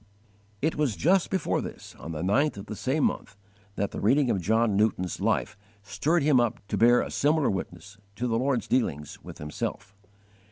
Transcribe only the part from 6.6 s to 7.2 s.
to bear a